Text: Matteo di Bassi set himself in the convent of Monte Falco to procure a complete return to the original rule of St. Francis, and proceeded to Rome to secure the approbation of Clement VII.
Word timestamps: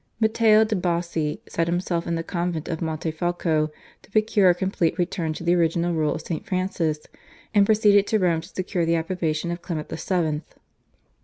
Matteo 0.19 0.63
di 0.63 0.75
Bassi 0.75 1.41
set 1.47 1.67
himself 1.67 2.07
in 2.07 2.15
the 2.15 2.23
convent 2.23 2.67
of 2.67 2.81
Monte 2.81 3.11
Falco 3.11 3.69
to 4.01 4.09
procure 4.09 4.49
a 4.49 4.55
complete 4.55 4.97
return 4.97 5.31
to 5.33 5.43
the 5.43 5.53
original 5.53 5.93
rule 5.93 6.15
of 6.15 6.21
St. 6.21 6.43
Francis, 6.43 7.05
and 7.53 7.67
proceeded 7.67 8.07
to 8.07 8.17
Rome 8.17 8.41
to 8.41 8.49
secure 8.49 8.83
the 8.83 8.95
approbation 8.95 9.51
of 9.51 9.61
Clement 9.61 9.89
VII. 9.89 10.41